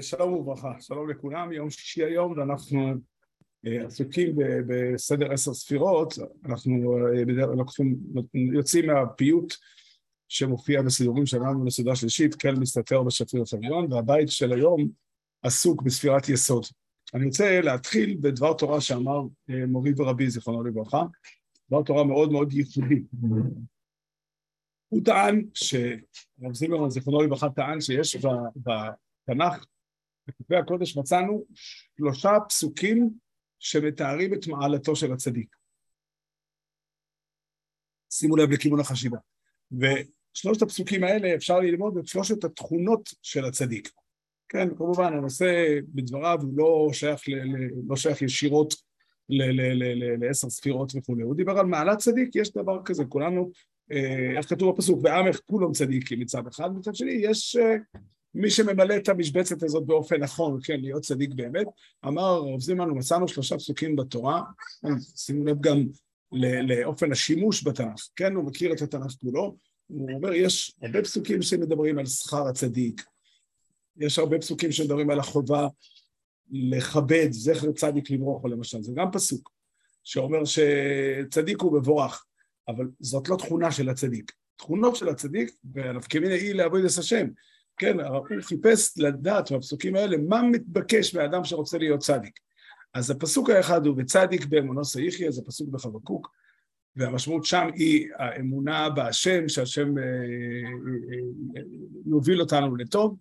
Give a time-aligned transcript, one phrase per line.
[0.00, 2.94] שלום וברכה, שלום לכולם, יום שישי היום ואנחנו
[3.64, 6.98] עסוקים בסדר עשר ספירות, אנחנו
[8.52, 9.54] יוצאים מהפיוט
[10.28, 14.88] שמופיע בסידורים שלנו לסדרה שלישית, כל מסתתר בשפיר השריון, והבית של היום
[15.42, 16.66] עסוק בספירת יסוד.
[17.14, 19.20] אני רוצה להתחיל בדבר תורה שאמר
[19.68, 21.02] מורי ורבי זיכרונו לברכה,
[21.68, 23.02] דבר תורה מאוד מאוד ייחודי.
[24.88, 28.16] הוא טען, שרב זימרמן זיכרונו לברכה טען שיש
[28.56, 29.64] בתנ"ך
[30.30, 33.10] בכתבי הקודש מצאנו שלושה פסוקים
[33.58, 35.56] שמתארים את מעלתו של הצדיק.
[38.12, 39.18] שימו לב לכיוון החשיבה.
[39.72, 43.90] ושלושת הפסוקים האלה אפשר ללמוד את שלושת התכונות של הצדיק.
[44.48, 47.34] כן, כמובן, הנושא בדבריו הוא לא שייך, ל,
[47.88, 48.74] לא שייך ישירות
[49.28, 51.22] לעשר ספירות וכולי.
[51.22, 53.50] הוא דיבר על מעלת צדיק, יש דבר כזה, כולנו,
[53.92, 57.76] אה, איך כתוב בפסוק, בעמך כולם צדיקים מצד אחד, מצד שני יש אה,
[58.34, 61.66] מי שממלא את המשבצת הזאת באופן נכון, כן, להיות צדיק באמת,
[62.06, 64.42] אמר הרב זימן, מצאנו שלושה פסוקים בתורה,
[65.16, 65.86] שימו לב גם
[66.68, 71.98] לאופן השימוש בתנ"ך, כן, הוא מכיר את התנ"ך כולו, הוא אומר, יש הרבה פסוקים שמדברים
[71.98, 73.04] על שכר הצדיק,
[73.96, 75.68] יש הרבה פסוקים שמדברים על החובה
[76.50, 79.50] לכבד זכר צדיק לברוכו למשל, זה גם פסוק
[80.04, 82.24] שאומר שצדיק הוא מבורך,
[82.68, 84.32] אבל זאת לא תכונה של הצדיק.
[84.56, 87.26] תכונות של הצדיק, והנפקמיני היא לעבוד את השם,
[87.80, 92.40] כן, הוא חיפש לדעת בפסוקים האלה מה מתבקש מאדם שרוצה להיות צדיק.
[92.94, 96.30] אז הפסוק האחד הוא וצדיק באמונו סייחי, זה פסוק בחבקוק,
[96.96, 100.10] והמשמעות שם היא האמונה בהשם, שהשם אה, אה,
[101.56, 101.62] אה,
[102.06, 103.16] יוביל אותנו לטוב.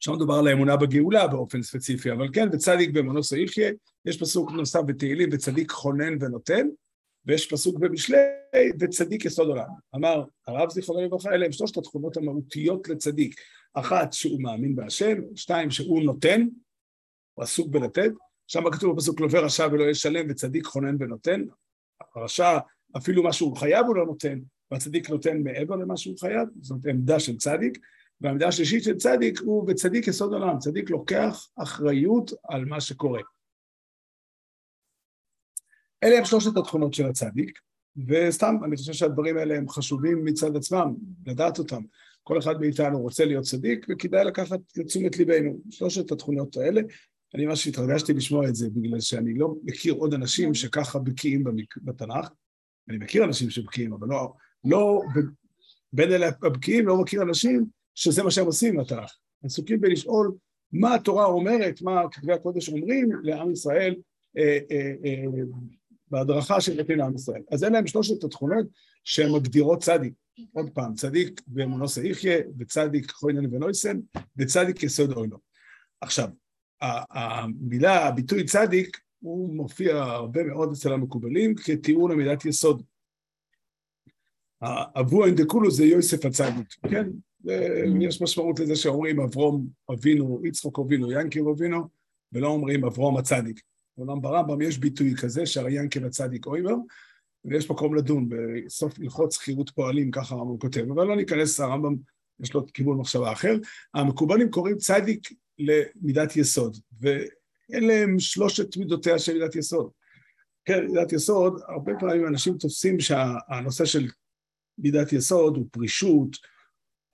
[0.00, 3.70] שם מדובר על האמונה בגאולה באופן ספציפי, אבל כן, וצדיק באמונו סייחי,
[4.04, 6.66] יש פסוק נוסף בתהילים, וצדיק חונן ונותן,
[7.26, 8.16] ויש פסוק במשלי,
[8.80, 9.68] וצדיק יסוד עולם.
[9.94, 13.40] אמר הרב זיכרונו לברכה, אלה הם שלושת התכונות המהותיות לצדיק.
[13.74, 16.46] אחת, שהוא מאמין בהשם, שתיים, שהוא נותן,
[17.34, 18.10] הוא עסוק בלתת,
[18.46, 21.44] שם כתוב בפסוק לווה רשע ולא ישלם, וצדיק חונן ונותן.
[22.14, 22.58] הרשע,
[22.96, 24.38] אפילו מה שהוא חייב הוא לא נותן,
[24.70, 27.78] והצדיק נותן מעבר למה שהוא חייב, זאת עמדה של צדיק.
[28.20, 33.20] והעמדה השלישית של צדיק הוא בצדיק יסוד עולם, צדיק לוקח אחריות על מה שקורה.
[36.04, 37.58] אלה הם שלושת התכונות של הצדיק,
[38.08, 40.94] וסתם, אני חושב שהדברים האלה הם חשובים מצד עצמם,
[41.26, 41.82] לדעת אותם.
[42.22, 45.58] כל אחד מאיתנו רוצה להיות צדיק, וכדאי לקחת לתשומת ליבנו.
[45.70, 46.80] שלושת התכונות האלה,
[47.34, 51.44] אני ממש התרגשתי לשמוע את זה, בגלל שאני לא מכיר עוד אנשים שככה בקיאים
[51.82, 52.28] בתנ"ך.
[52.88, 54.32] אני מכיר אנשים שבקיאים, אבל לא,
[54.64, 55.02] לא
[55.92, 59.16] בין אלה הבקיאים לא מכיר אנשים שזה מה שהם עושים בתנ"ך.
[59.42, 60.32] הם עסוקים בלשאול
[60.72, 63.94] מה התורה אומרת, מה כתבי הקודש אומרים לעם ישראל
[64.38, 65.24] אה, אה, אה,
[66.10, 67.42] בהדרכה של נתין לעם ישראל.
[67.50, 68.66] אז אלה הם שלושת התכונות
[69.04, 70.12] שהן מגדירות צדיק.
[70.52, 74.00] עוד פעם, צדיק באמונו סעיחיה, וצדיק חוינן ונויסן,
[74.36, 75.38] וצדיק יסוד אוילו.
[76.00, 76.28] עכשיו,
[76.80, 82.82] המילה, הביטוי צדיק, הוא מופיע הרבה מאוד אצל המקובלים כטיעון למידת יסוד.
[84.62, 87.08] אבו אינדקולו זה יוסף הצדיק, כן?
[88.00, 91.88] יש משמעות לזה שאומרים אברום אבינו, יצחוק אבינו, ינקב אבינו,
[92.32, 93.60] ולא אומרים אברום הצדיק.
[93.98, 96.74] אומנם ברמב"ם יש ביטוי כזה, שהריינקל הצדיק אוימר,
[97.44, 101.96] ויש מקום לדון בסוף הלכות שכירות פועלים, ככה הרמב"ם כותב, אבל לא ניכנס, הרמב"ם
[102.40, 103.54] יש לו כיוון מחשבה אחר.
[103.94, 109.90] המקובלים קוראים צדיק למידת יסוד, ואלה הם שלושת מידותיה של מידת יסוד.
[110.64, 114.08] כן, מידת יסוד, הרבה פעמים אנשים תופסים שהנושא של
[114.78, 116.36] מידת יסוד הוא פרישות,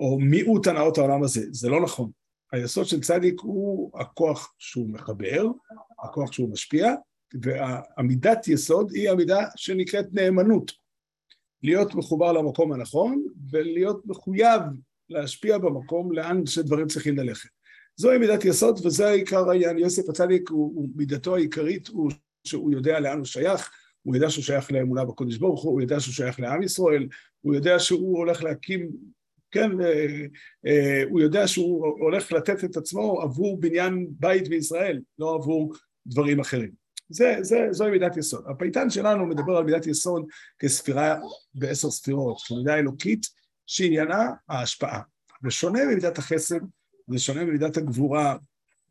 [0.01, 2.11] או מיעוט הנאות העולם הזה, זה לא נכון.
[2.53, 5.47] היסוד של צדיק הוא הכוח שהוא מחבר,
[6.03, 6.95] הכוח שהוא משפיע,
[7.43, 10.73] והעמידת יסוד היא עמידה שנקראת נאמנות.
[11.63, 14.63] להיות מחובר למקום הנכון ולהיות מחויב
[15.11, 17.49] להשפיע במקום לאן שדברים צריכים ללכת.
[17.97, 19.79] זוהי מידת יסוד וזה העיקר העניין.
[19.79, 22.11] יוסף הצדיק, הוא, הוא, מידתו העיקרית הוא
[22.45, 23.71] שהוא יודע לאן הוא שייך,
[24.03, 27.09] הוא יודע שהוא שייך לאמונה בקודש ברוך הוא, הוא יודע שהוא שייך לעם ישראל,
[27.41, 28.91] הוא יודע שהוא הולך להקים
[29.51, 30.25] כן, אה,
[30.67, 35.75] אה, הוא יודע שהוא הולך לתת את עצמו עבור בניין בית בישראל, לא עבור
[36.07, 36.71] דברים אחרים.
[37.09, 38.45] זה, זה, זוהי מידת יסוד.
[38.49, 40.27] הפייטן שלנו מדבר על מידת יסוד
[40.59, 41.19] כספירה
[41.55, 43.27] בעשר ספירות, כמידה אלוקית
[43.67, 45.01] שעניינה ההשפעה.
[45.45, 46.61] ושונה ממידת החסד,
[47.07, 48.37] זה שונה ממידת הגבורה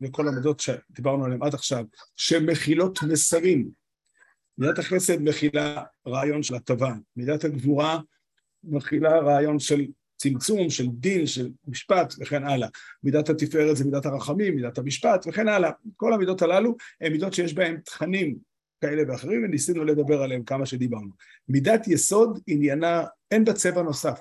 [0.00, 1.84] וכל המידות שדיברנו עליהן עד עכשיו,
[2.16, 3.70] שמכילות מסרים.
[4.58, 8.00] מידת החסד מכילה רעיון של הטבה, מידת הגבורה
[8.64, 9.86] מכילה רעיון של
[10.22, 12.68] צמצום של דין, של משפט וכן הלאה.
[13.02, 15.70] מידת התפארת זה מידת הרחמים, מידת המשפט וכן הלאה.
[15.96, 18.36] כל המידות הללו הן מידות שיש בהן תכנים
[18.80, 21.10] כאלה ואחרים, וניסינו לדבר עליהם כמה שדיברנו.
[21.48, 24.18] מידת יסוד עניינה, אין בה צבע נוסף.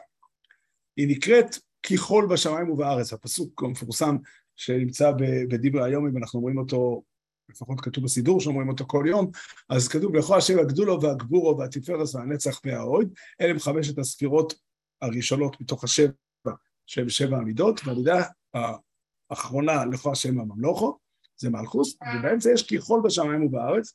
[0.98, 4.18] היא נקראת כחול בשמיים ובארץ, הפסוק המפורסם
[4.56, 5.12] שנמצא
[5.50, 7.04] בדברי היום, אם אנחנו אומרים אותו,
[7.50, 9.31] לפחות כתוב בסידור שאומרים אותו כל יום,
[9.69, 13.07] אז כתוב לכו השם הגדולו והגבורו והתפארת והנצח והאוהד,
[13.42, 14.54] אלה הם חמשת הספירות
[15.01, 16.12] הראשונות מתוך השבע,
[16.86, 18.24] שהם שבע המידות, והמידה
[19.30, 20.98] האחרונה לכו השם הממלוכו,
[21.38, 23.94] זה מלכוס, ובאמצע יש כיכול בשמיים ובארץ,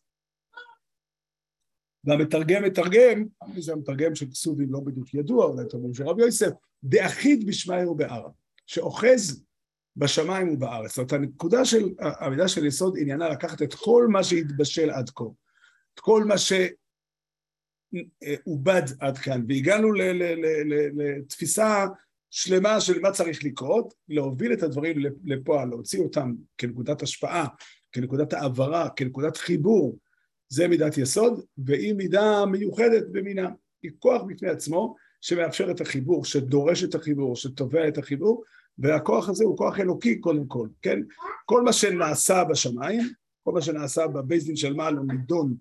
[2.04, 3.24] והמתרגם מתרגם,
[3.58, 6.50] זה המתרגם של כסובים לא בדיוק ידוע, אולי תרגום של רבי יוסף,
[6.84, 8.30] דאחיד בשמיא ובערה,
[8.66, 9.44] שאוחז
[9.96, 10.88] בשמיים ובארץ.
[10.90, 15.24] זאת אומרת, הנקודה של, המידה של יסוד עניינה לקחת את כל מה שהתבשל עד כה,
[15.94, 16.38] את כל מה
[17.94, 19.92] שעובד עד כאן, והגענו
[20.94, 21.86] לתפיסה
[22.30, 27.46] שלמה של מה צריך לקרות, להוביל את הדברים לפועל, להוציא אותם כנקודת השפעה,
[27.92, 29.98] כנקודת העברה, כנקודת חיבור,
[30.48, 33.48] זה מידת יסוד, והיא מידה מיוחדת במינה.
[33.82, 38.42] היא כוח בפני עצמו שמאפשר את החיבור, שדורש את החיבור, שתובע את החיבור,
[38.78, 41.00] והכוח הזה הוא כוח אלוקי קודם כל, כן?
[41.44, 43.02] כל מה שנעשה בשמיים,
[43.44, 45.54] כל מה שנעשה בבייס דין של מעלה נידון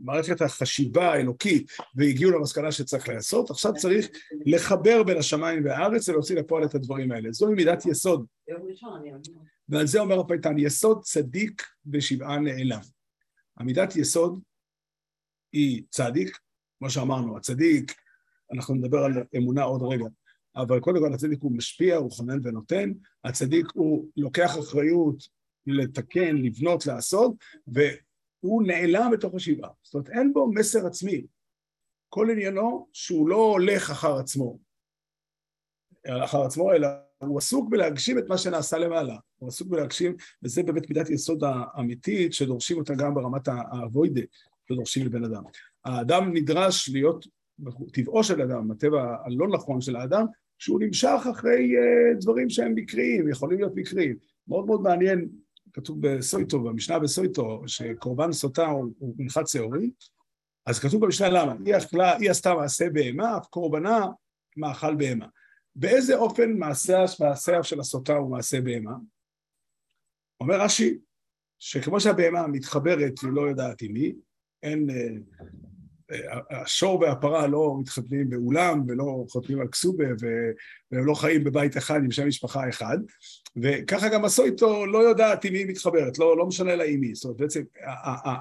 [0.00, 4.08] במערכת החשיבה האלוקית והגיעו למסקנה שצריך לעשות, עכשיו צריך
[4.46, 7.32] לחבר בין השמיים והארץ ולהוציא לפועל את הדברים האלה.
[7.32, 8.26] זוהי מידת יסוד.
[9.68, 11.62] ועל זה אומר הפייטן, יסוד צדיק
[11.92, 12.80] ושבעה נעלם.
[13.56, 14.40] המידת יסוד
[15.52, 16.38] היא צדיק,
[16.78, 17.94] כמו שאמרנו, הצדיק,
[18.52, 20.06] אנחנו נדבר על אמונה עוד רגע,
[20.56, 22.92] אבל קודם כל הצדיק הוא משפיע, הוא חונן ונותן,
[23.24, 27.34] הצדיק הוא לוקח אחריות לתקן, לבנות, לעשות,
[27.66, 29.70] והוא נעלם בתוך השבעה.
[29.82, 31.26] זאת אומרת, אין בו מסר עצמי.
[32.08, 34.58] כל עניינו שהוא לא הולך אחר עצמו,
[36.08, 36.88] אחר עצמו, אלא
[37.18, 39.16] הוא עסוק בלהגשים את מה שנעשה למעלה.
[39.38, 44.20] הוא עסוק בלהגשים, וזה באמת מידת יסוד האמיתית שדורשים אותה גם ברמת האבוידה
[44.68, 45.42] שדורשים לבן אדם.
[45.84, 47.26] האדם נדרש להיות,
[47.92, 50.26] טבעו של אדם, הטבע הלא נכון של האדם,
[50.58, 54.16] שהוא נמשך אחרי uh, דברים שהם מקריים, יכולים להיות מקריים.
[54.48, 55.28] מאוד מאוד מעניין,
[55.74, 59.90] כתוב בסויטו, במשנה בסויטו, שקורבן סוטה הוא, מנחת שעורי,
[60.66, 64.06] אז כתוב במשנה למה, היא, אכלה, היא עשתה מעשה בהמה, אף קורבנה
[64.56, 65.26] מאכל בהמה.
[65.76, 68.94] באיזה אופן מעשיה, מעשיה של הסוטה הוא מעשה בהמה?
[70.40, 70.98] אומר רש"י,
[71.58, 74.14] שכמו שהבהמה מתחברת היא לא יודעת עם מי,
[74.62, 75.06] אין, אה,
[76.12, 80.04] אה, השור והפרה לא מתחתנים באולם ולא חותמים על כסובה
[80.90, 82.98] והם לא חיים בבית אחד עם שם משפחה אחד,
[83.56, 87.14] וככה גם הסויטו לא יודעת מי היא מתחברת, לא, לא משנה לה עם מי.
[87.14, 87.62] זאת אומרת, בעצם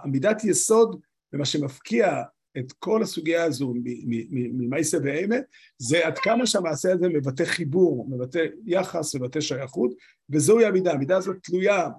[0.03, 1.01] עמידת יסוד
[1.33, 2.21] ומה שמפקיע
[2.57, 3.73] את כל הסוגיה הזו
[4.31, 5.35] ממייסה ואימה,
[5.77, 9.91] זה עד כמה שהמעשה הזה מבטא חיבור, מבטא יחס, מבטא שייכות,
[10.29, 10.91] וזוהי המידה.
[10.91, 11.89] המידה הזאת תלויה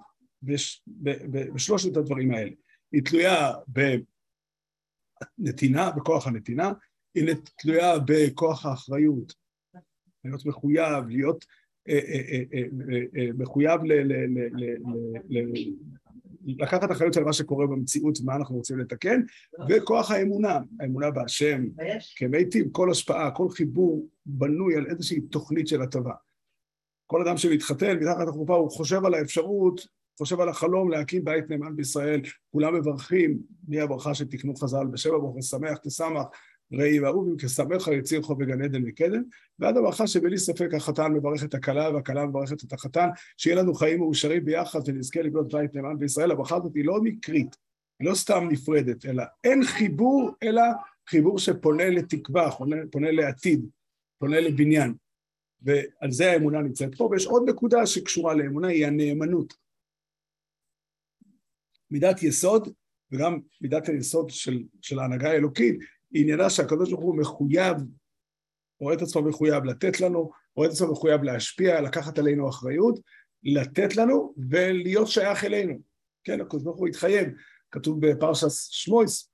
[1.54, 2.50] בשלושת הדברים האלה.
[2.92, 3.52] היא תלויה
[5.38, 6.72] בנתינה, בכוח הנתינה,
[7.14, 9.34] היא תלויה בכוח האחריות,
[10.24, 11.44] להיות מחויב, להיות
[13.38, 13.80] מחויב
[16.44, 19.20] לקחת אחריות על מה שקורה במציאות ומה אנחנו רוצים לתקן,
[19.68, 21.64] וכוח האמונה, האמונה בהשם,
[22.16, 26.14] כמיטיב, כל השפעה, כל חיבור בנוי על איזושהי תוכנית של הטבה.
[27.06, 29.86] כל אדם שמתחתן מתחת לחופה הוא חושב על האפשרות,
[30.18, 32.20] חושב על החלום להקים בית נאמן בישראל,
[32.52, 33.38] כולם מברכים,
[33.68, 34.86] מי הברכה שתקנו חז"ל?
[34.86, 36.26] בשבע ברוך ושמח תשמח,
[36.72, 39.22] ראי ואהובים כשמח יציר חוב בגן עדן וקדם,
[39.58, 43.98] ועד הברכה שבלי ספק החתן מברך את הכלה והכלה מברכת את החתן, שיהיה לנו חיים
[43.98, 47.56] מאושרים ביחד ונזכה לבנות בית נאמן בישראל, הברכה הזאת היא לא מקרית,
[48.00, 50.62] היא לא סתם נפרדת, אלא אין חיבור, אלא
[51.08, 53.66] חיבור שפונה לתקווה, פונה, פונה לעתיד,
[54.18, 54.94] פונה לבניין.
[55.62, 59.54] ועל זה האמונה נמצאת פה, ויש עוד נקודה שקשורה לאמונה, היא הנאמנות.
[61.90, 62.68] מידת יסוד,
[63.12, 65.78] וגם מידת היסוד של, של ההנהגה האלוקית,
[66.14, 67.76] עניינה שהקדוש ברוך הוא מחויב,
[68.80, 73.00] רואה את עצמו מחויב לתת לנו, רואה את עצמו מחויב להשפיע, לקחת עלינו אחריות,
[73.42, 75.78] לתת לנו ולהיות שייך אלינו.
[76.24, 77.28] כן, הקדוש ברוך הוא התחייב,
[77.70, 79.30] כתוב בפרשת שמויס,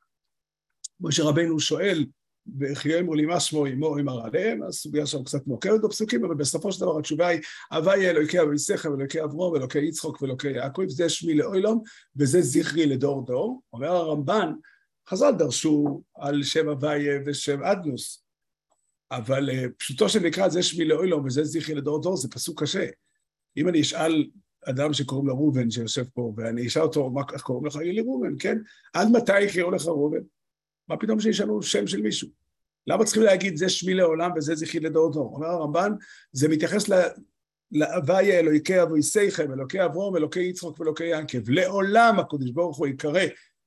[1.00, 2.06] משה רבנו שואל,
[2.60, 6.72] וחיי אמרו לי מה שמו אמו אמר עליהם, הסוגיה שם קצת מורכבת בפסוקים, אבל בסופו
[6.72, 7.40] של דבר התשובה היא,
[7.72, 11.82] הווי אלוקי אביסכם, אלוקי אברום, אלוקי יצחוק ואלוקי יעקב, זה שמי לאוילום,
[12.16, 13.62] וזה זכרי לדור דור.
[13.72, 14.52] אומר הרמב"ן,
[15.08, 18.24] חז"ל דרשו על שם הוויה ושם אדנוס,
[19.10, 22.86] אבל אה, פשוטו של מקרא זה שמי לאוילום וזה זכרי לדור דור, זה פסוק קשה.
[23.56, 24.26] אם אני אשאל
[24.64, 27.74] אדם שקוראים לו ראובן שיושב פה, ואני אשאל אותו, איך קוראים לך?
[27.74, 28.58] יהיה לי ראובן, כן?
[28.94, 30.20] עד מתי יקראו לך ראובן?
[30.88, 32.28] מה פתאום שישאלו שם של מישהו?
[32.86, 35.34] למה צריכים להגיד זה שמי לעולם וזה זכרי לדור דור?
[35.34, 35.92] אומר הרמב"ן,
[36.32, 36.90] זה מתייחס
[37.72, 41.50] להוויה אלוקי אבויסייכם, אלוקי אברום, אלוקי יצחוק ואלוקי ינקב.
[41.50, 43.20] לעולם הקדוש ברוך הוא יקרא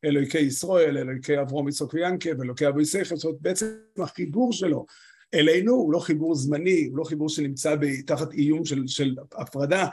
[0.06, 3.66] אלוהיקי ישראל, אלוהיקי אברום, יצחוק ויענקב, אלוהיקי אבו יסייכל, זאת אומרת בעצם
[3.98, 4.86] החיבור שלו
[5.34, 9.88] אלינו, הוא לא חיבור זמני, הוא לא חיבור שנמצא תחת איום של, של הפרדה,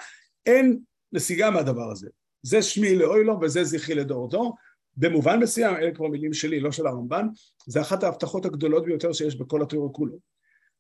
[0.46, 0.78] אין
[1.12, 2.08] נסיגה מהדבר הזה.
[2.42, 4.56] זה שמי לאוי לו וזה זכרי לדור דור.
[4.96, 7.26] במובן מסוים, אלה כבר מילים שלי, לא של הרמב"ן,
[7.66, 10.18] זה אחת ההבטחות הגדולות ביותר שיש בכל התיאור כולו.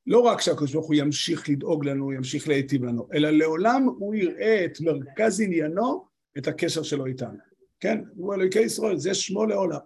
[0.06, 4.64] לא רק שהקדוש ברוך הוא ימשיך לדאוג לנו, ימשיך להיטיב לנו, אלא לעולם הוא יראה
[4.64, 6.04] את מרכז עניינו,
[6.38, 7.47] את הקשר שלו איתנו.
[7.80, 8.00] כן?
[8.16, 9.78] הוא אלוהיקי ישראל, זה שמו לעולם.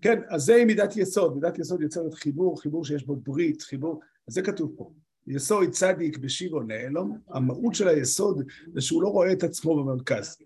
[0.00, 4.34] כן, אז זה מידת יסוד, מידת יסוד יוצרת חיבור, חיבור שיש בו ברית, חיבור, אז
[4.34, 4.92] זה כתוב פה.
[5.26, 10.36] יסוד צדיק בשירו נעלום, המהות של היסוד זה שהוא לא רואה את עצמו במרכז,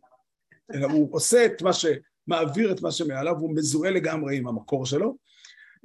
[0.75, 1.87] אלא הוא עושה את מה ש...
[2.27, 5.17] מעביר את מה שמעליו, הוא מזוהה לגמרי עם המקור שלו.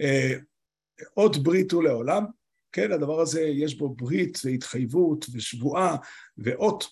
[0.01, 0.33] אה,
[1.17, 2.25] אות ברית הוא לעולם,
[2.71, 5.97] כן, הדבר הזה יש בו ברית והתחייבות ושבועה
[6.37, 6.83] ואות,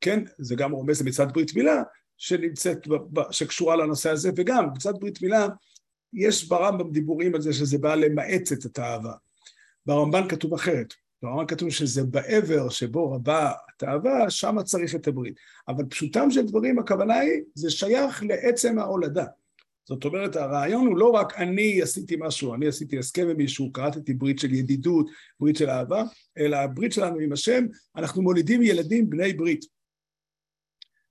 [0.00, 1.82] כן, זה גם רומז למצוות ברית מילה
[2.20, 2.86] שנמצאת,
[3.30, 5.46] שקשורה לנושא הזה, וגם מצוות ברית מילה,
[6.12, 9.12] יש ברמב"ם דיבורים על זה שזה בא למעט את האהבה.
[9.86, 15.34] ברמב"ן כתוב אחרת, ברמב"ן כתוב שזה בעבר שבו רבה התאווה, שם צריך את הברית.
[15.68, 19.24] אבל פשוטם של דברים, הכוונה היא, זה שייך לעצם ההולדה.
[19.84, 24.14] זאת אומרת, הרעיון הוא לא רק אני עשיתי משהו, אני עשיתי הסכם עם מישהו, קראתי
[24.14, 25.06] ברית של ידידות,
[25.40, 26.02] ברית של אהבה,
[26.38, 29.79] אלא הברית שלנו עם השם, אנחנו מולידים ילדים בני ברית.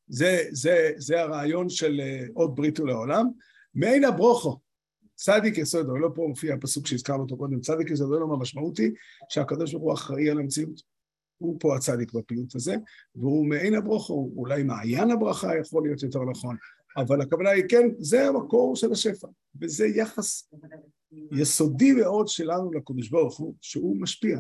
[0.09, 3.25] זה, זה, זה הרעיון של אה, עוד ברית ולעולם.
[3.73, 4.59] מעין הברוכו,
[5.15, 8.91] צדיק יסוד, אבל לא פה מופיע הפסוק שהזכרנו אותו קודם, צדיק יסוד, לא המשמעות היא
[9.29, 10.81] שהקדוש ברוך הוא אחראי על המציאות.
[11.37, 12.75] הוא פה הצדיק בפיוט הזה,
[13.15, 16.55] והוא מעין הברוכו, אולי מעיין הברכה יכול להיות יותר נכון,
[16.97, 19.27] אבל הכוונה היא כן, זה המקור של השפע,
[19.61, 20.49] וזה יחס
[21.31, 24.39] יסודי מאוד שלנו לקדוש ברוך הוא, שהוא משפיע.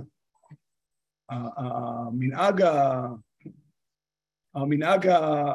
[1.29, 2.63] המנהג,
[4.55, 5.09] המנהג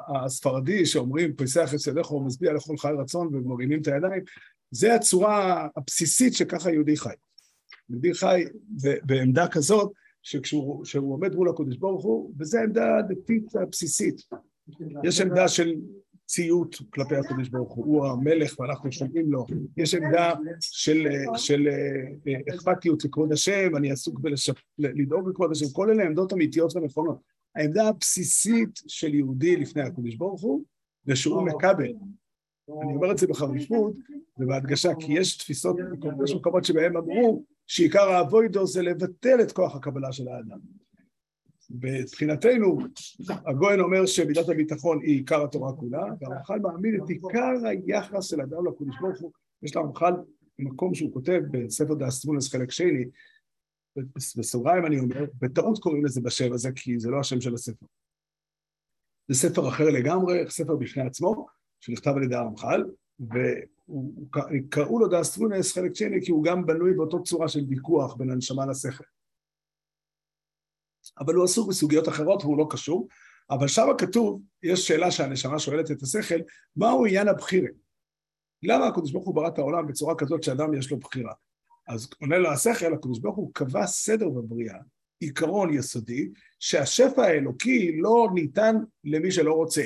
[0.09, 4.23] הספרדי שאומרים פסח את ידיך ומשביע לכל חי רצון ומרימים את הידיים,
[4.71, 7.15] זה הצורה הבסיסית שככה יהודי חי.
[7.91, 8.45] יהודי חי
[9.03, 14.23] בעמדה כזאת שכשהוא עומד מול הקדוש ברוך הוא, וזו העמדה הדתית הבסיסית.
[15.05, 15.75] יש עמדה של
[16.27, 19.47] ציות כלפי הקדוש ברוך הוא, הוא המלך ואנחנו שומעים לו,
[19.77, 21.69] יש עמדה של, של
[22.29, 24.21] אה, אכפתיות לכבוד השם, אני עסוק
[24.79, 27.34] בלדאוג לכבוד השם, כל אלה עמדות אמיתיות ונכונות.
[27.57, 30.65] העמדה הבסיסית של יהודי לפני הקדוש ברוך הוא,
[31.07, 31.93] זה שהוא מקבל.
[32.83, 33.97] אני אומר את זה בחריפות
[34.39, 35.77] ובהדגשה, כי יש תפיסות,
[36.25, 40.59] יש מקומות שבהם אמרו שעיקר האבוידו זה לבטל את כוח הקבלה של האדם.
[41.71, 42.79] מבחינתנו,
[43.29, 48.67] הגאון אומר שמידת הביטחון היא עיקר התורה כולה, והרמח"ל מעמיד את עיקר היחס של אדם
[48.67, 49.33] לקדוש ברוך הוא,
[49.63, 50.13] יש לרמח"ל
[50.59, 53.05] מקום שהוא כותב בספר דעת תבונות חלק שני,
[54.39, 57.87] בסוגריים אני אומר, בטעות קוראים לזה בשם הזה, כי זה לא השם של הספר.
[59.29, 61.47] זה ספר אחר לגמרי, ספר בפני עצמו,
[61.81, 62.85] שנכתב על ידי הרמח"ל,
[63.21, 68.31] וקראו לו דעת תבונות חלק שני כי הוא גם בנוי באותו צורה של ויכוח בין
[68.31, 69.05] הנשמה לשכל.
[71.19, 73.09] אבל הוא עסוק בסוגיות אחרות והוא לא קשור,
[73.51, 76.39] אבל שם כתוב, יש שאלה שהנשמה שואלת את השכל,
[76.77, 77.69] מהו עניין הבחירה?
[78.63, 81.33] למה הקדוש ברוך הוא ברא את העולם בצורה כזאת שאדם יש לו בחירה?
[81.87, 84.79] אז עונה לו השכל, הקדוש ברוך הוא קבע סדר בבריאה,
[85.21, 86.29] עיקרון יסודי,
[86.61, 89.83] שהשפע האלוקי לא ניתן למי שלא רוצה,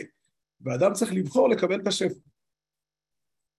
[0.61, 2.21] ואדם צריך לבחור לקבל את השפע.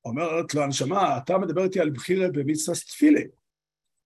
[0.06, 3.22] אומרת לו הנשמה, אתה מדבר איתי על בחירה במצווה תפילה,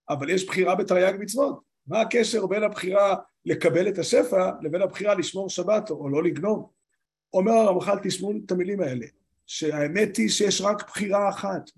[0.08, 1.60] אבל יש בחירה בתרי"ג מצוות.
[1.86, 6.70] מה הקשר בין הבחירה לקבל את השפע לבין הבחירה לשמור שבת או לא לגנוב?
[7.32, 9.06] אומר הרמח"ל, תשמעו את המילים האלה,
[9.46, 11.70] שהאמת היא שיש רק בחירה אחת,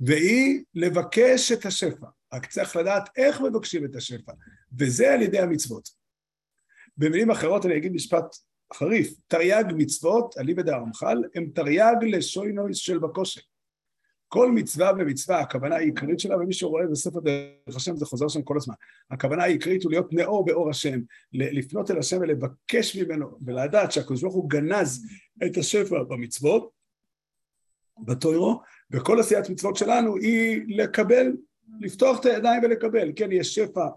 [0.00, 2.06] והיא לבקש את השפע.
[2.34, 4.32] רק צריך לדעת איך מבקשים את השפע,
[4.78, 5.88] וזה על ידי המצוות.
[6.96, 8.36] במילים אחרות אני אגיד משפט
[8.74, 13.40] חריף, תרי"ג מצוות, אליבא דהרמח"ל, הם תרי"ג לשוינויס של בקושי.
[14.28, 18.56] כל מצווה ומצווה, הכוונה העיקרית שלה, ומי שרואה בספר דרך השם זה חוזר שם כל
[18.56, 18.74] הזמן.
[19.10, 21.00] הכוונה העיקרית הוא להיות נאור באור השם,
[21.32, 25.06] לפנות אל השם ולבקש ממנו, ולדעת שהקדוש ברוך הוא גנז
[25.46, 26.70] את השפע במצוות,
[28.04, 28.60] בתוירו,
[28.94, 31.32] וכל עשיית מצוות שלנו היא לקבל,
[31.80, 33.12] לפתוח את הידיים ולקבל.
[33.16, 33.88] כן, יש שפע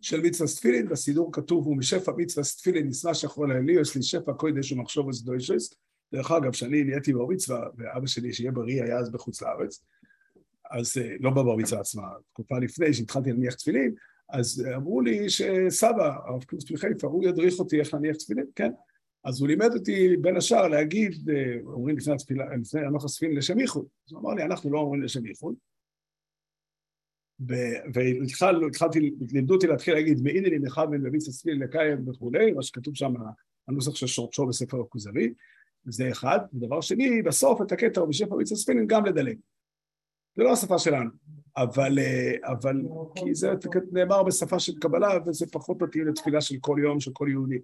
[0.00, 4.32] של מצווה סטפילין, בסידור כתוב, הוא משפע מצווה סטפילין נשנא שחור לאלי, יש לי שפע
[4.32, 5.74] קודש ומחשוב וסדוישס.
[6.12, 9.84] דרך אגב, כשאני נהייתי בר מצווה, ואבא שלי, שיהיה בריא, היה אז בחוץ לארץ,
[10.70, 12.02] אז אה, לא בבר מצווה עצמה,
[12.32, 13.94] תקופה לפני שהתחלתי להניח תפילין,
[14.28, 18.70] אז אמרו לי שסבא, הרב קלוס מחיפה, הוא ידריך אותי איך להניח תפילין, כן?
[19.28, 23.58] אז הוא לימד אותי בין השאר להגיד, אה, אומרים לפני התפילה, לפני הנוח הספין לשם
[23.58, 23.86] ייחוד.
[24.06, 25.54] אז הוא אמר לי, אנחנו לא אומרים לשם ייחוד,
[27.94, 33.14] והתחלתי, לימדו אותי להתחיל להגיד מאיני לי מכוון וביץ עצמי לקיים וכולי, מה שכתוב שם,
[33.68, 35.32] הנוסח של שורשו בספר הכוזרי,
[35.84, 36.38] זה אחד.
[36.54, 39.38] ודבר שני, בסוף את הקטע בשפע ביץ הספינין גם לדלג.
[40.36, 41.10] זה לא השפה שלנו.
[41.56, 41.98] אבל,
[42.42, 42.82] אבל
[43.14, 43.52] כי זה
[43.92, 47.58] נאמר בשפה של קבלה וזה פחות מתאים לתפילה של כל יום של כל יהודי.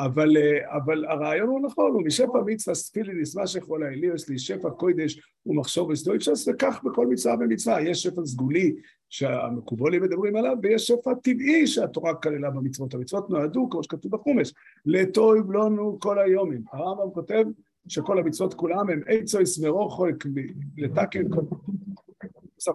[0.00, 0.36] אבל,
[0.66, 5.20] אבל הרעיון הוא נכון, הוא משפע מצווה ספילי נשמע שכל האלי, יש לי שפע קודש
[5.46, 8.74] ומחשוב וסדו, אפשר לעשות כך בכל מצווה ומצווה, יש שפע סגולי
[9.08, 12.94] שהמקובולים מדברים עליו, ויש שפע טבעי שהתורה כללה במצוות.
[12.94, 14.52] המצוות נועדו, כמו שכתוב בחומש,
[14.86, 16.62] לטוב לנו כל היומים.
[16.72, 17.44] הרמב"ם כותב
[17.88, 20.24] שכל המצוות כולם הם עצו יסמרו חולק
[20.76, 21.40] לתקן כל...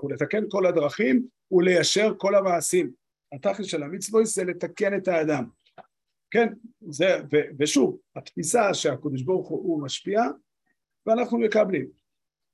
[0.09, 2.91] לתקן כל הדרכים וליישר כל המעשים.
[3.33, 5.43] התכלית של המצוות זה לתקן את האדם.
[6.33, 6.47] כן,
[6.81, 10.21] זה, ו, ושוב, התפיסה שהקדוש ברוך הוא משפיע
[11.05, 11.87] ואנחנו מקבלים.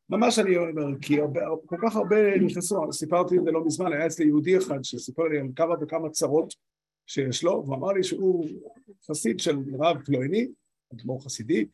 [0.10, 4.06] ממש אני אומר, כי הרבה, כל כך הרבה נכנסו, סיפרתי את זה לא מזמן, היה
[4.06, 6.54] אצלי יהודי אחד שסיפר לי על כמה וכמה צרות
[7.08, 8.46] שיש לו, והוא אמר לי שהוא
[9.08, 10.48] חסיד של רב פלויני,
[10.94, 11.66] אדמו"ר חסידי,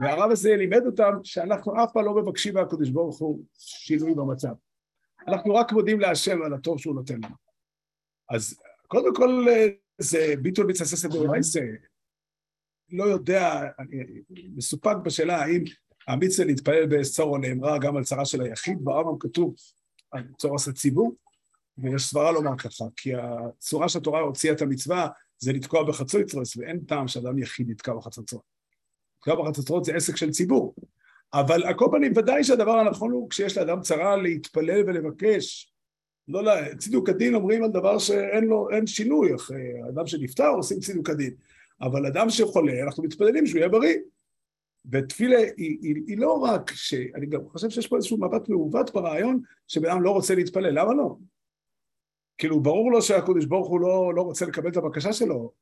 [0.00, 4.52] והרב הזה לימד אותם שאנחנו אף פעם לא מבקשים מהקדוש ברוך הוא שינוי במצב.
[5.28, 7.34] אנחנו רק מודים להשם על הטוב שהוא נותן לנו.
[8.30, 9.46] אז קודם כל
[10.02, 11.60] זה ביטול מצווה ססא דאורייסא,
[12.90, 14.04] לא יודע, אני
[14.56, 15.64] מסופק בשאלה האם
[16.08, 19.54] המצווה להתפלל בסורו נאמרה גם על צרה של היחיד, ברמב"ם כתוב
[20.10, 21.16] על צורס הציבור,
[21.78, 27.08] ויש סברה לומר ככה, כי הצורה שהתורה הוציאה את המצווה זה לתקוע בחצוצרוס, ואין טעם
[27.08, 28.42] שאדם יחיד יתקע בחצוצרות.
[29.16, 30.74] לתקוע בחצוצרות זה עסק של ציבור.
[31.32, 35.69] אבל על כל פנים, ודאי שהדבר הנכון הוא כשיש לאדם צרה להתפלל ולבקש.
[36.30, 40.80] לא, לא, צידוק הדין אומרים על דבר שאין לו, אין שינוי, אחרי אדם שנפטר עושים
[40.80, 41.34] צידוק הדין.
[41.80, 43.96] אבל אדם שחולה, אנחנו מתפללים שהוא יהיה בריא.
[44.90, 46.94] ותפילה היא, היא, היא לא רק ש...
[47.14, 50.94] אני גם חושב שיש פה איזשהו מבט מעוות ברעיון שבן אדם לא רוצה להתפלל, למה
[50.94, 51.16] לא?
[52.38, 55.52] כאילו ברור לו שהקדוש ברוך הוא לא, לא רוצה לקבל את הבקשה שלו.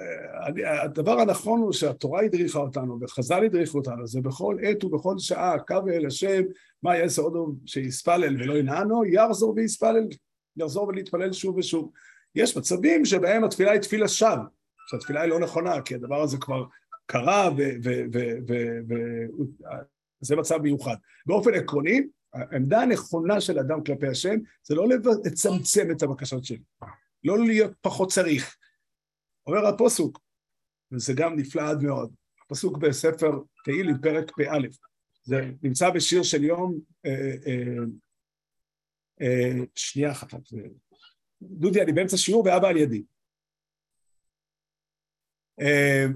[0.00, 5.58] אה, הדבר הנכון הוא שהתורה הדריכה אותנו וחז"ל הדריכו אותנו, זה בכל עת ובכל שעה,
[5.58, 6.42] קו אל השם,
[6.82, 10.06] מה יעשה עוד שיספלל ולא ינענו, יחזור ויספלל,
[10.56, 11.90] יחזור ולהתפלל שוב ושוב.
[12.34, 14.44] יש מצבים שבהם התפילה היא תפילה שווא,
[14.90, 16.64] שהתפילה היא לא נכונה, כי הדבר הזה כבר
[17.06, 17.50] קרה,
[20.22, 20.96] וזה מצב מיוחד.
[21.26, 22.00] באופן עקרוני,
[22.34, 24.88] העמדה הנכונה של אדם כלפי השם זה לא
[25.24, 26.62] לצמצם את הבקשות שלי,
[27.24, 28.56] לא להיות פחות צריך.
[29.46, 30.20] אומר הפוסוק,
[30.92, 33.30] וזה גם נפלא עד מאוד, הפסוק בספר
[33.64, 34.58] תהילים, פרק פא,
[35.24, 37.84] זה נמצא בשיר של יום, אה, אה,
[39.22, 40.28] אה, שנייה אחת,
[41.42, 43.02] דודי, אני באמצע שיעור ואבא על ידי.
[45.60, 46.06] אה,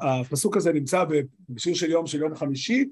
[0.00, 1.04] הפסוק הזה נמצא
[1.48, 2.88] בשיר של יום של יום חמישי,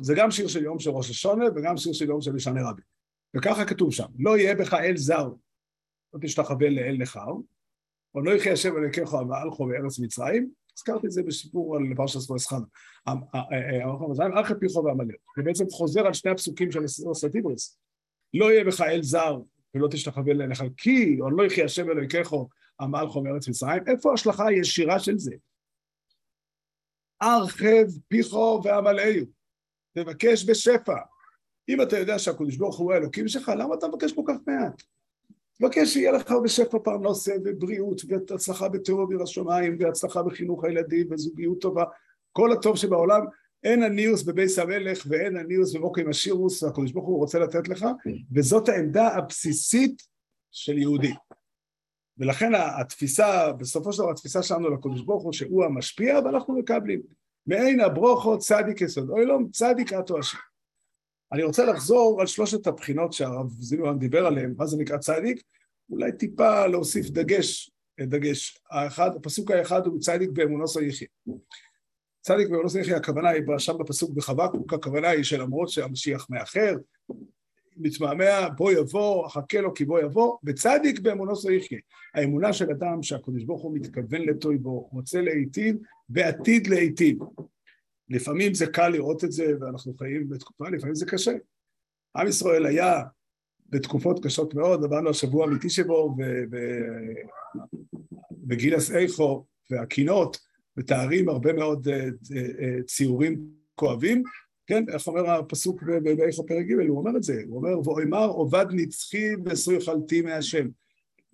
[0.00, 2.82] זה גם שיר של יום של ראש השונה וגם שיר של יום של משנה רבי.
[3.36, 5.28] וככה כתוב שם, לא יהיה בך אל זר,
[6.14, 7.32] לא תשתחווה לאל נכר,
[8.14, 12.64] או לא השם אלוקיך ואלכו בארץ מצרים, הזכרתי את זה בסיפור על פרשת ספורס חנה,
[14.36, 17.78] ארכי פיחו ועמלק, זה בעצם חוזר על שני הפסוקים של הסטיברס,
[18.34, 19.38] לא יהיה בך אל זר
[19.74, 22.32] ולא תשתחווה נכר, כי, או לא השם אלוקיך
[22.80, 25.34] המלכו מארץ מצרים, איפה ההשלכה הישירה של זה?
[27.22, 29.24] ארחב פיחו ועמלאו,
[29.94, 30.96] תבקש בשפע.
[31.68, 34.82] אם אתה יודע שהקדוש ברוך הוא האלוקים שלך, למה אתה מבקש כל כך מעט?
[35.62, 41.84] תבקש שיהיה לך בשפע פרנסה ובריאות והצלחה בתיאור אוויר השמיים והצלחה בחינוך הילדים וזוגיות טובה,
[42.32, 43.20] כל הטוב שבעולם.
[43.64, 47.86] אין הניוס בבייס המלך ואין הניוס בבוקר עם השירוס, והקדוש ברוך הוא רוצה לתת לך,
[48.32, 50.02] וזאת העמדה הבסיסית
[50.50, 51.14] של יהודי.
[52.18, 57.00] ולכן התפיסה, בסופו של דבר התפיסה שלנו לקדוש ברוך הוא שהוא המשפיע ואנחנו מקבלים.
[57.46, 60.51] מעין הברוכו צדיק יסוד, אוי לא, צדיק אתו השם.
[61.32, 65.42] אני רוצה לחזור על שלושת הבחינות שהרב זילואן דיבר עליהן, מה זה נקרא צדיק,
[65.90, 68.58] אולי טיפה להוסיף דגש, דגש.
[68.70, 71.08] האחד, הפסוק האחד הוא צדיק באמונוס היחיה.
[72.20, 76.76] צדיק באמונוס היחיה, הכוונה היא שם בפסוק בחבקוק, הכוונה היא שלמרות שהמשיח מאחר,
[77.76, 81.78] מתמהמה, בוא יבוא, אחכה לו כי בוא יבוא, וצדיק באמונוס היחיה.
[82.14, 85.76] האמונה של אדם שהקדוש ברוך הוא מתכוון לטויבו, רוצה להיטיב,
[86.08, 87.18] בעתיד להיטיב.
[88.12, 91.32] לפעמים זה קל לראות את זה, ואנחנו חיים בתקופה, לפעמים זה קשה.
[92.16, 93.02] עם ישראל היה
[93.68, 96.16] בתקופות קשות מאוד, עברנו השבוע האמיתי שבו,
[98.48, 100.38] וגילס איכו והקינות
[100.76, 102.04] מתארים הרבה מאוד אה,
[102.36, 104.22] אה, ציורים כואבים,
[104.66, 108.66] כן, איך אומר הפסוק באיכו פרק ג', הוא אומר את זה, הוא אומר, ואומר עובד
[108.70, 110.68] נצחי וסויכלתי מהשם.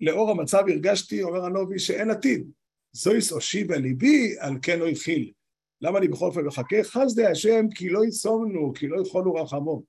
[0.01, 2.47] לאור המצב הרגשתי, אומר הנובי, שאין עתיד.
[2.91, 5.31] זויס הושיבה ליבי, על כן לא הכיל.
[5.81, 6.83] למה אני בכל אופן מחכה?
[6.83, 9.83] חסדי השם כי לא יסומנו, כי לא יכולנו רחמו.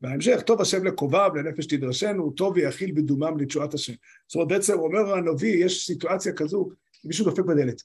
[0.00, 3.92] בהמשך, טוב השם לקובב, לנפש תדרשנו, טוב ויכיל בדומם לתשועת השם.
[4.26, 6.68] זאת אומרת, בעצם אומר הנביא, יש סיטואציה כזו,
[7.04, 7.82] מישהו דופק בדלת.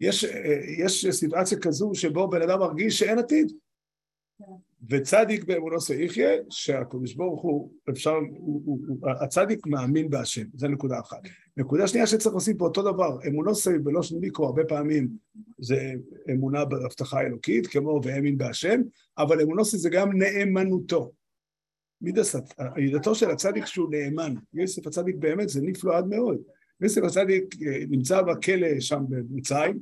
[0.00, 0.24] יש,
[0.78, 3.52] יש סיטואציה כזו שבו בן אדם מרגיש שאין עתיד.
[4.88, 11.00] וצדיק באמונוסו יחיה, שהקדוש ברוך הוא, אפשר, הוא, הוא, הוא, הצדיק מאמין בהשם, זו נקודה
[11.00, 11.18] אחת.
[11.56, 15.08] נקודה שנייה שצריך לשים פה אותו דבר, אמונוסו בלושן מיקרו, הרבה פעמים
[15.58, 15.92] זה
[16.30, 18.80] אמונה בהבטחה אלוקית, כמו והאמין בהשם,
[19.18, 21.12] אבל אמונוסו זה גם נאמנותו.
[22.76, 26.38] מידתו של הצדיק שהוא נאמן, יוסף הצדיק באמת זה נפלא עד מאוד.
[26.80, 29.78] יוסף הצדיק אה, נמצא בכלא שם במצרים,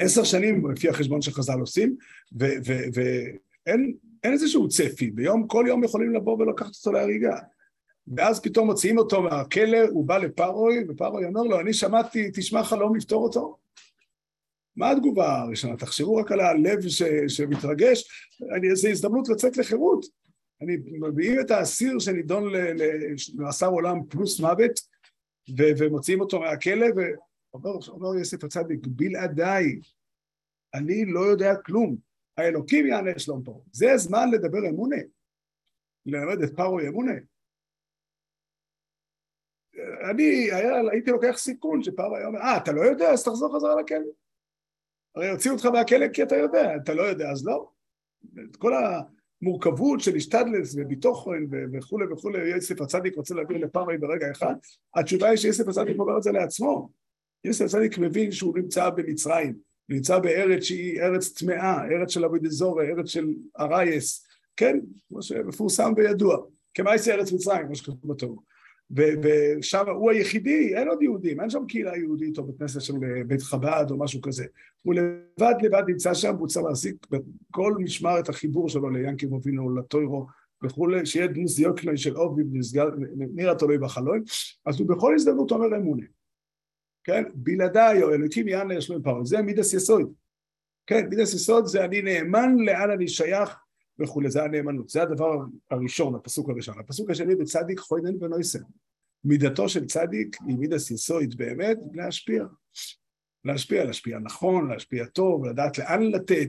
[0.00, 1.96] עשר שנים לפי החשבון שחז"ל עושים,
[2.94, 7.36] ואין איזשהו צפי, ביום, כל יום יכולים לבוא ולקחת אותו להריגה.
[8.16, 12.96] ואז פתאום מוציאים אותו מהכלא, הוא בא לפרוי, ופרוי אומר לו, אני שמעתי, תשמע חלום
[12.96, 13.56] לפתור אותו?
[14.76, 15.76] מה התגובה הראשונה?
[15.76, 18.28] תחשבו רק על הלב ש, שמתרגש,
[18.72, 20.06] זו הזדמנות לצאת לחירות.
[20.62, 22.52] אני מביאים את האסיר שנידון
[23.34, 24.80] למאסר עולם פלוס מוות,
[25.58, 26.86] ו, ומוציאים אותו מהכלא,
[27.54, 29.80] ואומר יוסף הצדיק, בלעדיי,
[30.74, 31.96] אני לא יודע כלום,
[32.36, 33.60] האלוקים יענה שלום פרעה.
[33.72, 34.96] זה הזמן לדבר אמונה,
[36.06, 37.12] ללמד את פרעה אמונה.
[40.10, 43.80] אני היה, הייתי לוקח סיכון שפרעה היה אומר, אה, אתה לא יודע, אז תחזור חזרה
[43.80, 43.98] לכלא.
[45.14, 47.70] הרי יוציאו אותך מהכלא כי אתה יודע, אתה לא יודע, אז לא.
[48.50, 48.72] את כל
[49.42, 54.54] המורכבות של השתדלס וביטוחן וכולי וכולי, יוסף הצדיק רוצה להעביר לפרעה ברגע אחד,
[54.94, 56.99] התשובה היא שיוסף הצדיק אומר את זה לעצמו.
[57.44, 59.54] יוסף הצדיק מבין שהוא נמצא במצרים,
[59.88, 63.28] נמצא בארץ שהיא ארץ טמאה, ארץ של אבי דזורי, ארץ של
[63.60, 64.26] ארייס,
[64.56, 66.36] כן, כמו שמפורסם וידוע,
[66.74, 68.42] כמעשה ארץ מצרים, כמו שכתוב בתור.
[68.92, 72.94] ושם הוא היחידי, אין עוד יהודים, אין שם קהילה יהודית או בית כנסת של
[73.26, 74.44] בית חב"ד או משהו כזה.
[74.82, 79.76] הוא לבד לבד נמצא שם, והוא צריך להחזיק בכל משמר את החיבור שלו ליאנקי מובינו,
[79.76, 80.26] לטוירו
[80.64, 82.42] וכולי, שיהיה דמוס יוקנוי של אובי
[83.34, 84.18] נראה תלוי בחלום,
[84.66, 86.04] אז הוא בכל הזדמנות אומר אמונה.
[87.04, 87.22] כן?
[87.34, 90.12] בלעדיי או אלוקים יענה יש לו פרעה, זה מידס יסוד.
[90.86, 93.56] כן, מידס יסוד זה אני נאמן לאן אני שייך
[93.98, 95.38] וכולי, זה הנאמנות, זה הדבר
[95.70, 96.78] הראשון, הפסוק הראשון.
[96.80, 98.62] הפסוק השני בצדיק חוינן ונויסן.
[99.24, 102.44] מידתו של צדיק היא מידס יסוד באמת להשפיע.
[103.44, 106.48] להשפיע, להשפיע נכון, להשפיע טוב, לדעת לאן לתת,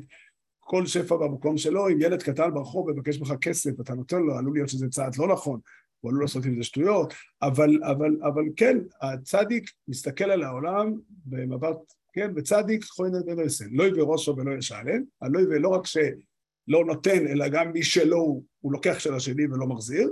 [0.60, 4.54] כל שפע במקום שלו, אם ילד קטן ברחוב מבקש ממך כסף, אתה נותן לו, עלול
[4.54, 5.60] להיות שזה צעד לא נכון,
[6.02, 10.94] הוא עלול לעשות עם זה שטויות, אבל, אבל, אבל כן, הצדיק מסתכל על העולם
[11.26, 11.78] במבט,
[12.14, 17.28] כן, וצדיק חוינן ונויסן, לא יביא ראשו ולא ישלם, הלא יביא לא רק שלא נותן,
[17.28, 20.10] אלא גם מי שלא, הוא, הוא לוקח של השני ולא מחזיר,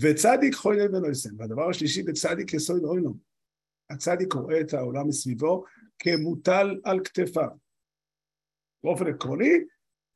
[0.00, 3.14] וצדיק חוינן ונויסן, והדבר השלישי, וצדיק יסוד אוינו,
[3.90, 5.64] הצדיק רואה את העולם מסביבו
[5.98, 7.48] כמוטל על כתפיו.
[8.84, 9.52] באופן עקרוני,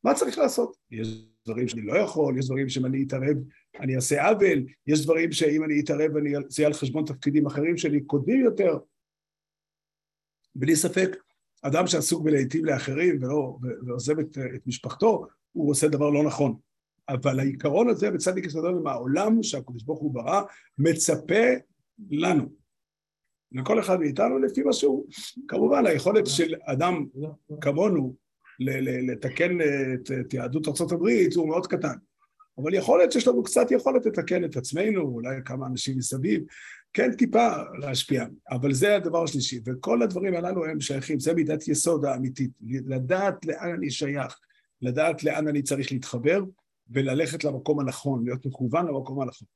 [0.04, 0.76] מה צריך לעשות?
[0.90, 3.36] יש דברים שאני לא יכול, יש דברים שאם אני אתערב
[3.80, 8.00] אני אעשה עוול, יש דברים שאם אני אתערב אני, יהיה על חשבון תפקידים אחרים שלי
[8.00, 8.78] קודמים יותר.
[10.54, 11.16] בלי ספק,
[11.62, 16.56] אדם שעסוק בלהיטיב לאחרים ולא, ועוזב את, את משפחתו, הוא עושה דבר לא נכון.
[17.08, 20.42] אבל העיקרון הזה בצדיק יסודנו מהעולם שהקדוש ברוך הוא ברא,
[20.78, 21.44] מצפה
[22.10, 22.52] לנו.
[23.52, 25.06] לכל אחד מאיתנו לפי מה שהוא.
[25.48, 27.06] כמובן, היכולת של אדם
[27.60, 28.14] כמונו
[29.08, 29.58] לתקן
[30.20, 31.94] את יהדות ארה"ב הוא מאוד קטן.
[32.58, 36.42] אבל יכול להיות שיש לנו קצת יכולת לתקן את עצמנו, אולי כמה אנשים מסביב,
[36.92, 42.04] כן טיפה להשפיע, אבל זה הדבר השלישי, וכל הדברים הללו הם שייכים, זה מידת יסוד
[42.04, 42.50] האמיתית,
[42.86, 44.38] לדעת לאן אני שייך,
[44.82, 46.42] לדעת לאן אני צריך להתחבר,
[46.90, 49.48] וללכת למקום הנכון, להיות מכוון למקום הנכון.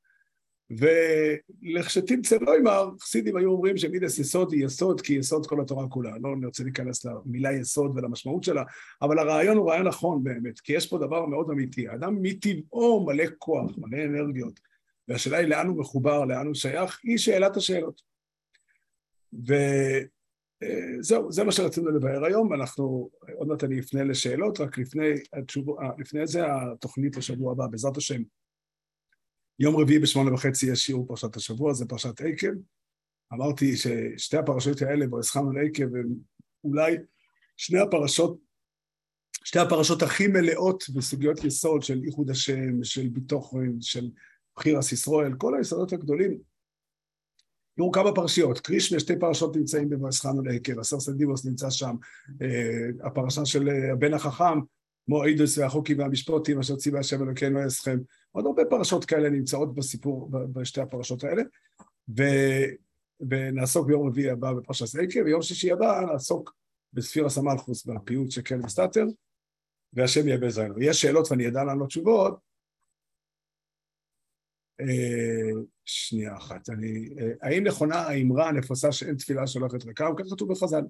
[0.69, 6.11] ולכשתמצא לא אמר, חסידים היו אומרים שמידס יסוד היא יסוד כי יסוד כל התורה כולה.
[6.21, 8.63] לא נרצה להיכנס למילה יסוד ולמשמעות שלה,
[9.01, 11.87] אבל הרעיון הוא רעיון נכון באמת, כי יש פה דבר מאוד אמיתי.
[11.87, 14.59] האדם מטבעו מלא כוח, מלא אנרגיות,
[15.07, 18.01] והשאלה היא לאן הוא מחובר, לאן הוא שייך, היא שאלת השאלות.
[19.33, 25.09] וזהו, אה, זה מה שרצינו לבאר היום, אנחנו, עוד מעט אני אפנה לשאלות, רק לפני,
[25.33, 28.21] התשוב, אה, לפני זה התוכנית לשבוע הבא, בעזרת השם.
[29.59, 32.47] יום רביעי בשמונה וחצי יש שיעור פרשת השבוע, זה פרשת עקב.
[33.33, 36.07] אמרתי ששתי הפרשות האלה, בו הסכמנו לעקב, הם
[36.63, 36.97] אולי
[37.57, 38.37] שני הפרשות,
[39.43, 44.09] שתי הפרשות הכי מלאות בסוגיות יסוד של איחוד השם, של ביטוחן, של
[44.55, 46.37] בחירס ישראל, כל היסודות הגדולים.
[47.77, 51.95] תראו כמה פרשיות, קריש ושתי פרשות נמצאים ב"ואסכנו לעקב", עשר סנדיבוס נמצא שם,
[52.41, 54.59] אה, הפרשה של אה, הבן החכם,
[55.07, 57.97] כמו עידוס והחוקים והמשפוטים אשר ציווה השם אלוקינו אסכם.
[58.31, 61.43] עוד הרבה פרשות כאלה נמצאות בסיפור, בשתי הפרשות האלה.
[62.17, 62.23] ו...
[63.29, 66.55] ונעסוק ביום רביעי הבא בפרשת עקב, ויום שישי הבא נעסוק
[66.93, 69.05] בספירה סמלכוס, בפיוט של קל וסטאטר,
[69.93, 70.81] והשם יהיה בעזרנו.
[70.81, 72.39] יש שאלות ואני אדע לענות תשובות.
[74.81, 77.09] אה, שנייה אחת, אני...
[77.19, 80.11] אה, האם נכונה האמרה הנפוצה שאין תפילה שהולכת ריקם?
[80.17, 80.83] כך כתוב בחז"ל.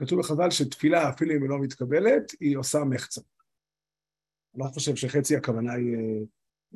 [0.00, 3.20] כתוב בחז"ל שתפילה, אפילו אם היא לא מתקבלת, היא עושה מחצה.
[4.54, 6.22] אני לא חושב שחצי הכוונה היא אה,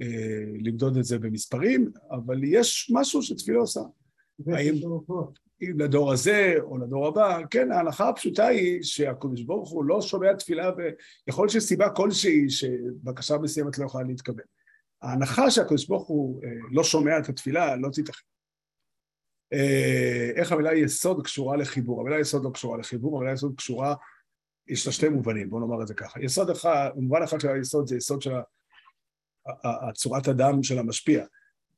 [0.02, 3.80] אה, למדוד את זה במספרים, אבל יש משהו שתפילה עושה.
[4.46, 4.74] האם
[5.62, 10.32] אם לדור הזה או לדור הבא, כן, ההנחה הפשוטה היא שהקדוש ברוך הוא לא שומע
[10.32, 14.42] תפילה ויכול להיות שסיבה כלשהי שבקשה מסוימת לא יכולה להתקבל.
[15.02, 18.33] ההנחה שהקדוש ברוך הוא אה, לא שומע את התפילה לא תיתכן.
[19.54, 22.00] אה, איך המילה יסוד קשורה לחיבור?
[22.00, 23.94] המילה יסוד לא קשורה לחיבור, המילה יסוד קשורה,
[24.68, 26.20] יש לה שתי מובנים, בואו נאמר את זה ככה.
[26.22, 28.32] יסוד אחד, מובן אחד של היסוד זה יסוד של
[29.64, 31.24] הצורת הדם של המשפיע.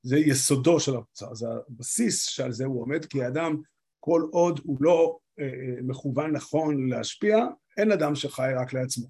[0.03, 3.61] זה יסודו של המוצר, זה הבסיס שעל זה הוא עומד, כי האדם,
[4.01, 7.39] כל עוד הוא לא אה, אה, מכוון נכון להשפיע,
[7.77, 9.07] אין אדם שחי רק לעצמו.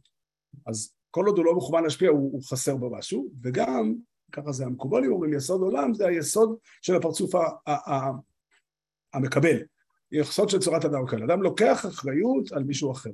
[0.67, 3.95] אז כל עוד הוא לא מכוון להשפיע, הוא, הוא חסר בו משהו, וגם,
[4.33, 8.11] ככה זה המקובלים אומרים, יסוד עולם זה היסוד של הפרצוף ה, ה, ה,
[9.17, 9.57] המקבל.
[10.13, 11.23] יסוד של צורת אדם מקבל.
[11.23, 13.11] אדם לוקח אחריות על מישהו אחר.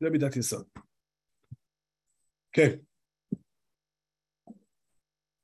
[0.00, 0.68] זה מידת יסוד.
[2.52, 2.78] כן.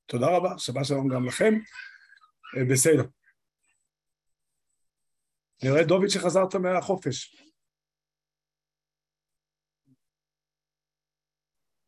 [0.06, 1.54] תודה רבה, שבת שלום גם לכם.
[2.56, 3.04] אה, בסדר.
[5.62, 7.36] נראה דוד שחזרת מהחופש.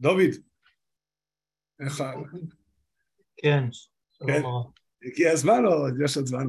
[0.00, 0.32] דוד,
[1.80, 2.12] איך ה...
[3.36, 3.62] כן,
[4.26, 4.42] כן.
[5.02, 6.46] הגיע הזמן או יש עוד זמן?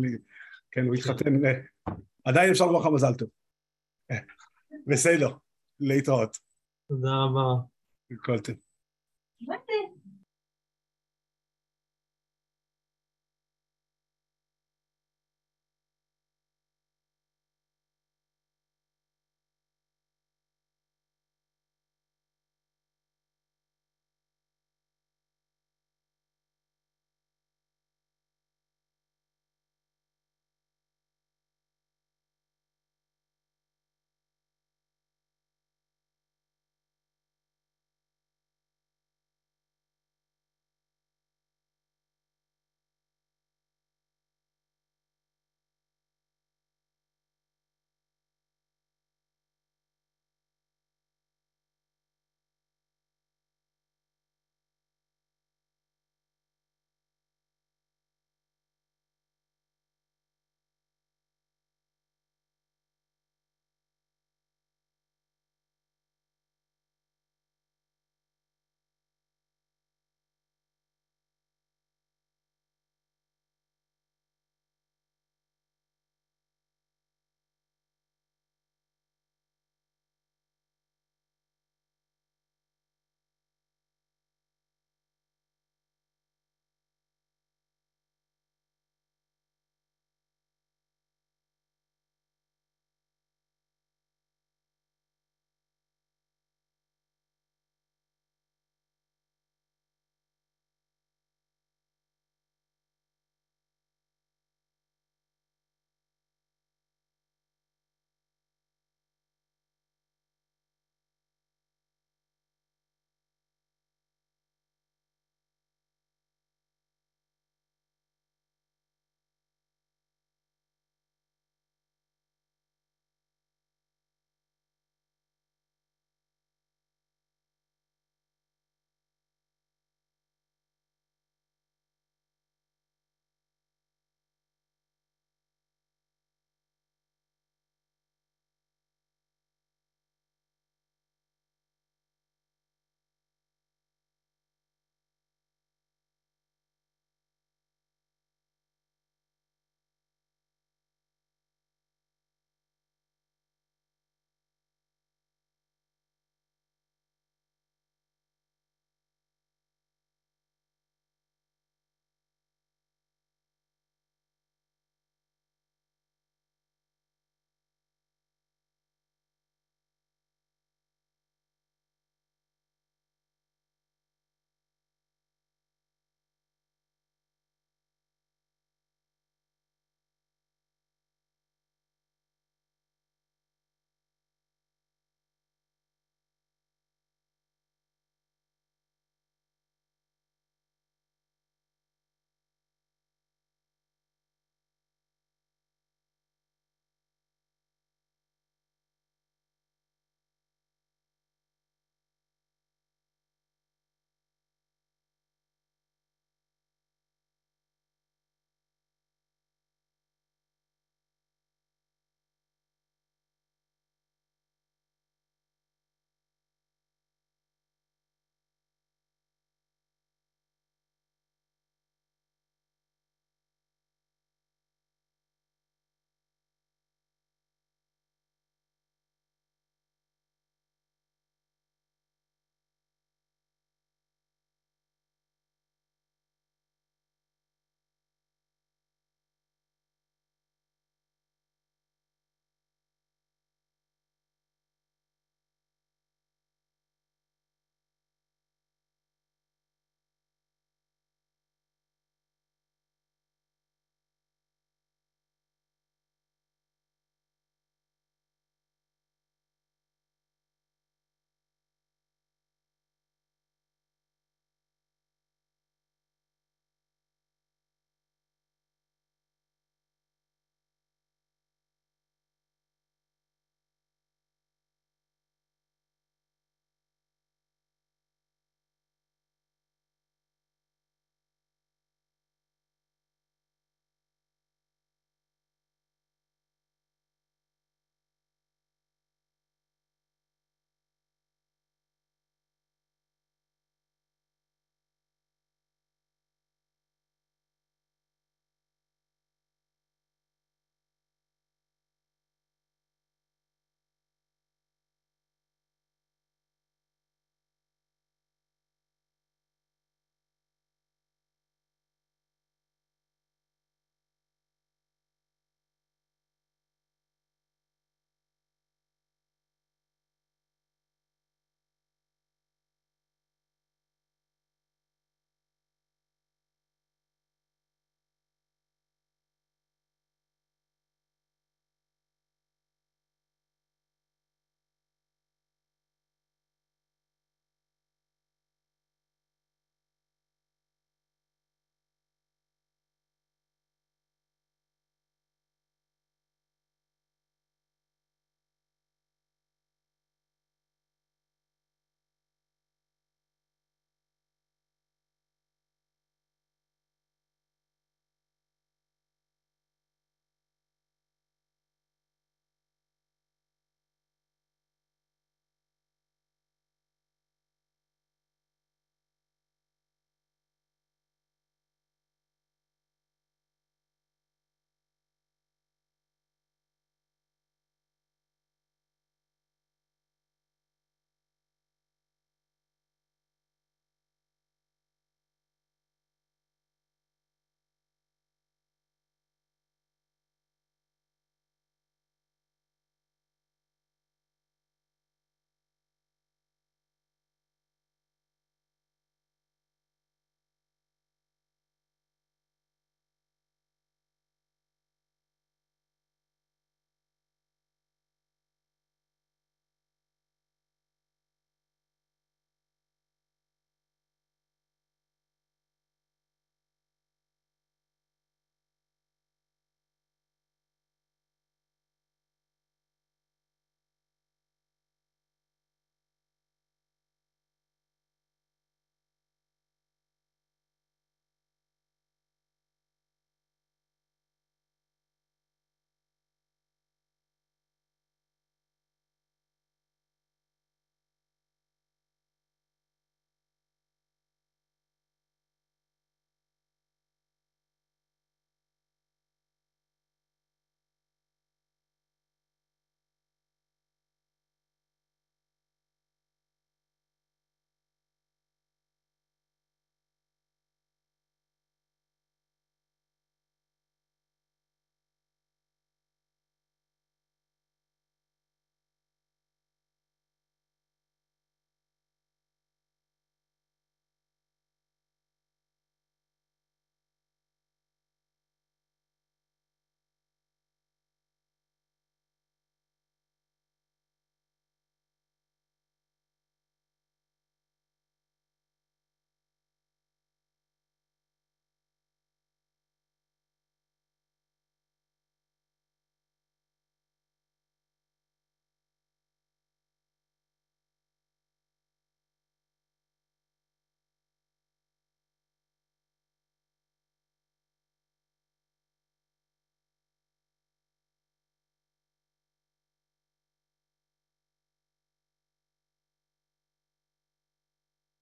[0.78, 1.52] כן, הוא התחתן, אה,
[2.26, 3.30] עדיין אפשר לומר לך מזל טוב.
[4.12, 4.18] אה,
[4.88, 5.30] בסדר,
[5.80, 6.38] להתראות.
[6.90, 7.64] תודה רבה.
[8.26, 8.56] כל טוב.